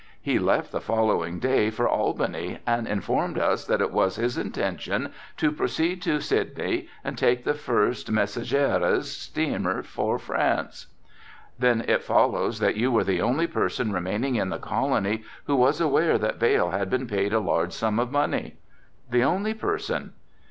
[0.19, 5.13] "He left the following day for Albany and informed us that it was his intention
[5.37, 10.87] to proceed to Sydney and take the first Messargeries steamer for France."
[11.59, 15.79] "Then it follows that you were the only person remaining in the colony who was
[15.79, 18.55] aware that Vail had been paid a large sum of money?"
[19.11, 20.13] "The only person."